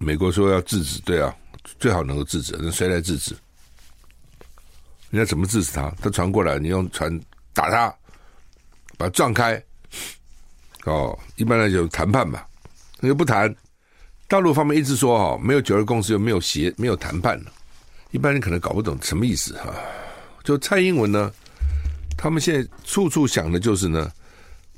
[0.00, 1.34] 美国说要制止，对啊，
[1.78, 2.56] 最好能够制止。
[2.60, 3.36] 那谁来制止？
[5.10, 5.90] 人家怎么制止他？
[6.02, 7.18] 他传过来，你用船
[7.54, 7.88] 打他，
[8.96, 9.62] 把他撞开。
[10.84, 12.46] 哦，一般来讲谈判吧，
[13.00, 13.54] 那就不谈。
[14.26, 17.40] 大陆方面一直说哈，没有九二共识，又没有协，没有谈判。
[18.10, 19.74] 一般人可能搞不懂什么意思哈。
[20.44, 21.32] 就蔡英文呢，
[22.16, 24.12] 他们现在处处想的就是呢，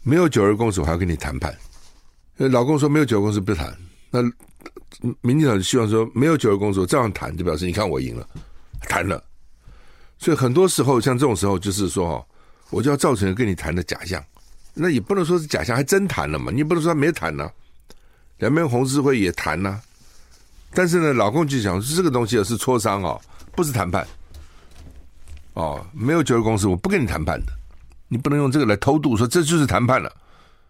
[0.02, 1.56] 没有九二共识，我还要跟你谈判。
[2.36, 3.76] 老公说没有九二共识，不谈。
[4.10, 4.20] 那。
[5.20, 8.26] 民进党就希望说，没有九二共识，这样谈就表示你看我赢了，
[8.88, 9.22] 谈了。
[10.18, 12.26] 所以很多时候像这种时候，就是说，
[12.70, 14.22] 我就要造成跟你谈的假象，
[14.74, 16.52] 那也不能说是假象，还真谈了嘛？
[16.52, 17.50] 你不能说他没谈呢、
[18.38, 19.80] 两边红十字会也谈呢、
[20.74, 23.20] 但是呢，老共就讲是这个东西是磋商哦，
[23.56, 24.06] 不是谈判。
[25.54, 27.52] 哦，没有九二共识，我不跟你谈判的。
[28.08, 30.12] 你不能用这个来偷渡，说这就是谈判了。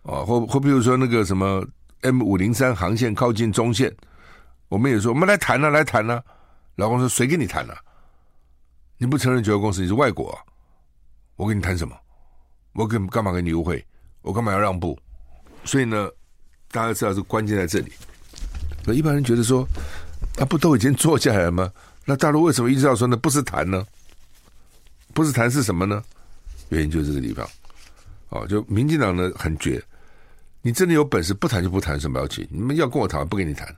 [0.02, 1.64] 哦，或或比如说那个什么
[2.02, 3.94] M 五零三航线靠近中线，
[4.68, 6.24] 我们也说我们来谈了、啊，来谈了、啊。
[6.76, 7.80] 老公说谁跟你谈了、啊？
[8.96, 10.38] 你不承认九二共识，你是外国、啊，
[11.36, 11.94] 我跟你谈什么？
[12.72, 13.84] 我跟干嘛跟你优惠？
[14.22, 14.98] 我干嘛要让步？
[15.64, 16.08] 所以呢，
[16.70, 17.92] 大家知道这关键在这里。
[18.84, 19.66] 那一般人觉得说，
[20.38, 21.70] 啊，不都已经坐下来了吗？
[22.06, 23.16] 那大陆为什么一直要说呢？
[23.16, 23.86] 不是谈呢？
[25.12, 26.02] 不是谈是什么呢？
[26.70, 27.46] 原因就是这个地方。
[28.30, 29.82] 哦，就民进党呢很绝，
[30.62, 32.46] 你真的有本事不谈就不谈，什么要紧？
[32.50, 33.74] 你们要跟我谈，不跟你谈。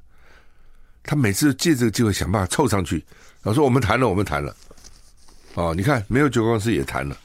[1.03, 2.97] 他每次借这个机会想办法凑上去，
[3.43, 4.55] 然后说我们谈了，我们谈了。
[5.55, 7.17] 哦，你看没有九公司也谈了。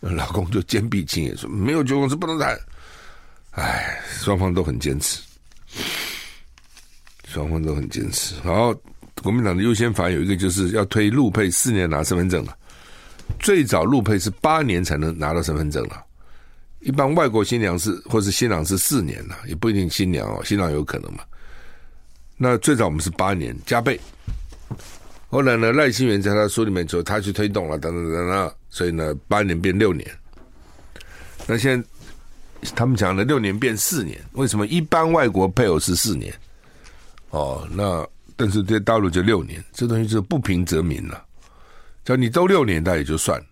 [0.00, 2.58] 老公就坚壁清野说：“没有九公司不能谈。”
[3.52, 5.20] 哎，双方都很坚持，
[7.26, 8.36] 双方都很坚持。
[8.44, 8.74] 然后
[9.22, 12.56] 国民党的优先法有一个就是要推陆配四年拿身份证了，
[13.40, 16.02] 最早陆配是八年才能拿到身份证了。
[16.80, 21.22] 一般外国新娘是或是新郎是四年了，也不一定新娘哦，新郎有可能嘛。
[22.36, 24.00] 那最早我们是八年加倍。
[25.28, 30.10] 后来呢，赖清源在他书里面说他去推动了，等等等等，所以呢，八年变六年。
[31.46, 31.88] 那现在
[32.74, 36.34] 他们讲了六年变四年，为什么一般外国配偶是四年？
[37.28, 38.06] 哦，那
[38.36, 41.24] 但是在大陆就六年，这东西就不平则鸣了。
[42.04, 43.46] 叫你都六年，那也就算了。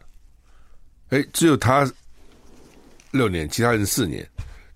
[1.11, 1.89] 哎，只有他
[3.11, 4.29] 六年，其他人四年，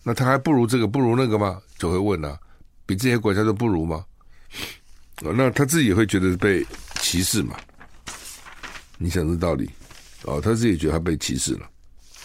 [0.03, 1.61] 那他还不如这个，不如那个吗？
[1.79, 2.39] 就会问啊，
[2.87, 4.05] 比这些国家都不如吗？
[5.23, 6.67] 哦，那他自己也会觉得被
[7.01, 7.57] 歧视嘛？
[8.99, 9.71] 你想这道理？
[10.25, 11.69] 哦，他自己觉得他被歧视了。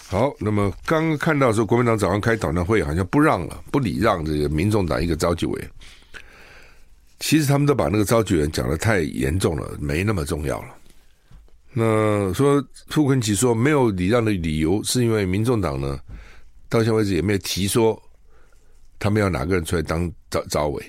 [0.08, 5.70] 好，那么刚刚看到说，国民党早上开党代会，好像不让了，不礼让这个民众党一个召集委员。
[7.20, 10.76] 其实他们都把那个召集人讲的太严重了，没那么重要了。
[11.80, 16.00] 那说傅崐萁说没有礼让的理由，是因为民众党呢，
[16.68, 18.02] 到现在为止也没有提说
[18.98, 20.84] 他们要哪个人出来当招招委。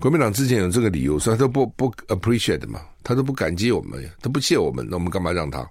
[0.00, 5.64] 国民党之前有这个理由，说他都不不 appreciate 嘛，他都不感激我们，他不谢我们，那我们干嘛让他？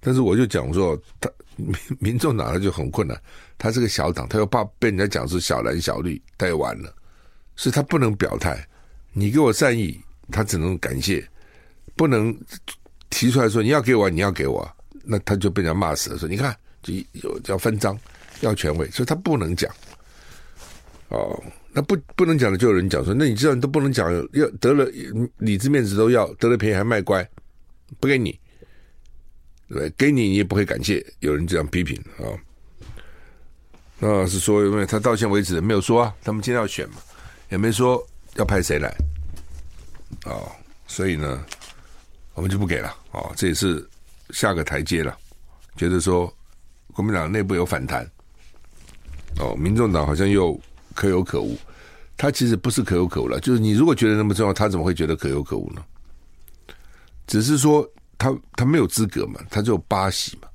[0.00, 3.16] 但是我就讲说，他民民众党他就很困难，
[3.56, 6.92] 他是个小党，他又怕被人家讲是小蓝小绿，他也完了，
[7.54, 8.66] 所以他不能表态。
[9.12, 10.00] 你给我善意，
[10.32, 11.24] 他只能感谢，
[11.94, 12.36] 不能
[13.12, 14.68] 提出来说你要给我，你要给我，
[15.04, 16.18] 那他就被人家骂死了。
[16.18, 17.96] 说你看，就有要分赃，
[18.40, 19.70] 要权位，所以他不能讲。
[21.08, 21.40] 哦。
[21.74, 24.84] 那不不能讲的，就有人讲说，那你知道你都不能讲，要得了
[25.38, 27.26] 里子面子都要，得了便宜还卖乖，
[27.98, 28.38] 不给你，
[29.70, 32.28] 对，给你你也不会感谢，有人这样批评啊。
[33.98, 36.96] 那是说，因为他到现为止没有说啊，他们今天要选嘛，
[37.48, 38.94] 也没说要派谁来，
[40.26, 40.52] 哦，
[40.86, 41.42] 所以呢，
[42.34, 43.88] 我们就不给了啊，这也是
[44.30, 45.16] 下个台阶了，
[45.76, 46.32] 觉得说
[46.92, 48.08] 国民党内部有反弹，
[49.38, 50.60] 哦，民众党好像又。
[50.94, 51.56] 可有可无，
[52.18, 53.40] 他其实不是可有可无了。
[53.40, 55.82] 就是你如果觉得那么重要，他怎么会觉得可有可无呢？
[57.26, 60.46] 只是说他他没有资格嘛，他只有八席嘛。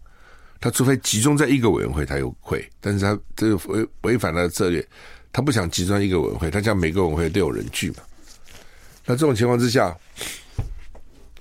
[0.59, 4.87] 他除非集中在一个委员会，他有会，但是他这个违违反了策略，
[5.33, 7.97] 他不想集中一个委员会，他想每个委员会都有人去嘛。
[9.03, 9.97] 那这种情况之下，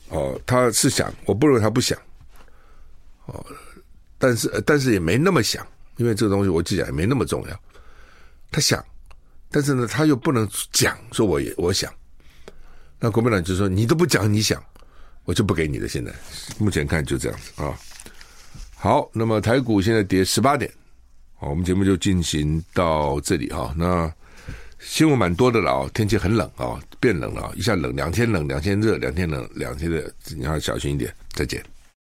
[0.08, 1.98] 哦，他是想，我不认为他不想，
[3.26, 3.44] 哦，
[4.18, 7.60] 但是但是也没那么想，因为这个东西我记起来没那么重要。
[8.50, 8.84] 他想，
[9.50, 11.92] 但是呢，他又不能讲，说我也我想。
[12.98, 14.62] 那国民党就说：“你都不讲，你想，
[15.24, 16.10] 我就不给你的。”现在
[16.58, 17.78] 目前看就这样子啊。
[18.74, 20.72] 好，那么台股现在跌十八点，
[21.34, 23.74] 好，我们节目就进行到这里哈。
[23.76, 24.10] 那
[24.88, 31.12] 新闻蛮多的了啊，天气很冷啊，变冷了，一下冷，两天冷，两天热，两天冷，两天热，你要小心一点。
[31.34, 31.62] 再见。